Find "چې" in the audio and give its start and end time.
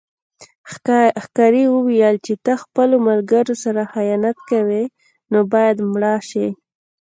2.25-2.33